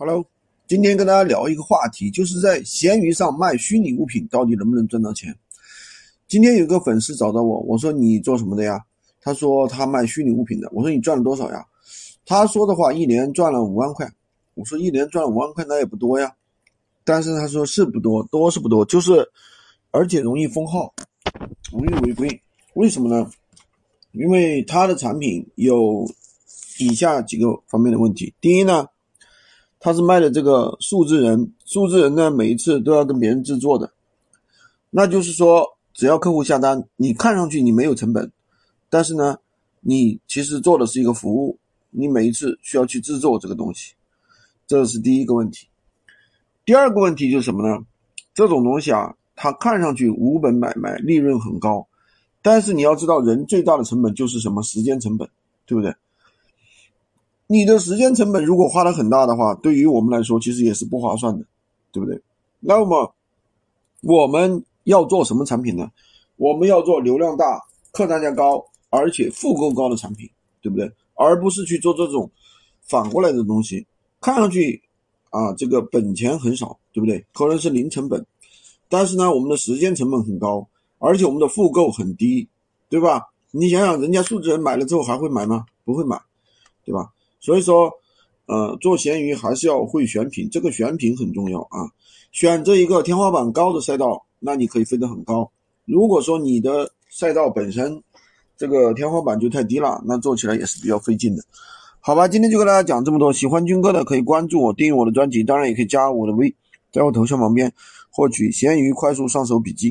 [0.00, 0.24] Hello，
[0.68, 5.36] 今天跟大家聊一个话题，就是在闲鱼上卖虚拟物品到底能不能赚到钱？
[6.28, 8.80] 今天有个粉丝找到我，我说你做什么的呀？
[9.20, 10.70] 他说他卖虚拟物品的。
[10.72, 11.66] 我说你赚了多少呀？
[12.24, 14.08] 他说的话一年赚了五万块。
[14.54, 16.32] 我说一年赚了五万块那也不多呀，
[17.02, 19.28] 但是他说是不多，多是不多，就是
[19.90, 20.94] 而且容易封号，
[21.72, 22.40] 容易违规。
[22.74, 23.28] 为什么呢？
[24.12, 26.08] 因为他的产品有
[26.78, 28.32] 以下几个方面的问题。
[28.40, 28.86] 第一呢。
[29.80, 33.92] 他是卖的这个数字人，数字人呢，每一次都要跟别人制作的，
[34.90, 38.30] 那就是说，只要客户下单，你看上去你没有成本，
[38.90, 39.38] 但是呢，
[39.80, 41.58] 你其实做的是一个服务，
[41.90, 43.94] 你每一次需要去制作这个东西，
[44.66, 45.68] 这是第一个问题。
[46.64, 47.84] 第二个问题就是什么呢？
[48.34, 51.86] 这种东西啊，它看上去无本买卖，利润很高，
[52.42, 54.62] 但是你要知道，人最大的成本就是什么？
[54.62, 55.28] 时间成本，
[55.66, 55.94] 对不对？
[57.50, 61.44] 你的时间成本如果花的很大的话，对于我们来说其实也是不划算的，
[61.90, 62.20] 对不对？
[62.60, 63.14] 那么
[64.02, 65.90] 我们要做什么产品呢？
[66.36, 70.28] 我们要做流量大、客单价高，而且复购高的产品，
[70.60, 70.92] 对不对？
[71.14, 72.30] 而不是去做这种
[72.82, 73.86] 反过来的东西，
[74.20, 74.82] 看上去
[75.30, 77.24] 啊这个本钱很少，对不对？
[77.32, 78.24] 可能是零成本，
[78.90, 80.68] 但是呢我们的时间成本很高，
[80.98, 82.46] 而且我们的复购很低，
[82.90, 83.30] 对吧？
[83.50, 85.64] 你想想，人家数字人买了之后还会买吗？
[85.86, 86.20] 不会买，
[86.84, 87.10] 对吧？
[87.40, 87.90] 所以说，
[88.46, 91.86] 呃，做闲鱼还是要会选品，这个选品很重要啊。
[92.32, 95.50] 选择一个天花板高的赛道，那你可以飞得很高。
[95.84, 98.02] 如果说你的赛道本身
[98.56, 101.42] 这个天花板就太低了，那做起来也是比较费劲的。
[102.00, 103.32] 好吧，今天就跟大家讲这么多。
[103.32, 106.54] 喜欢军哥的可以关注我，订阅我的专辑，当然也可以加我的微，
[106.92, 107.72] 在我头像旁边
[108.10, 109.86] 获取闲鱼快速上手笔记。